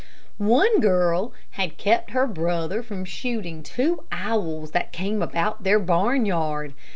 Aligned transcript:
One 0.39 0.79
girl 0.79 1.31
had 1.51 1.77
kept 1.77 2.09
her 2.09 2.25
brother 2.25 2.81
from 2.81 3.05
shooting 3.05 3.61
two 3.61 4.03
owls 4.11 4.71
that 4.71 4.91
came 4.91 5.21
about 5.21 5.63
their 5.63 5.77
barnyard. 5.77 6.73